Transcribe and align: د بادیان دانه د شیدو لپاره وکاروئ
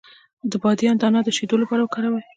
د 0.51 0.53
بادیان 0.63 0.95
دانه 0.97 1.19
د 1.23 1.29
شیدو 1.37 1.55
لپاره 1.63 1.81
وکاروئ 1.83 2.23